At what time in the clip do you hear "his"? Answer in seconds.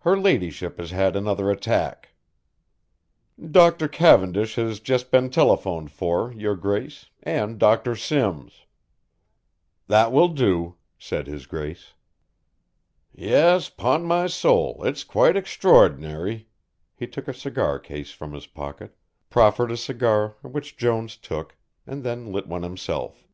11.28-11.46, 18.32-18.48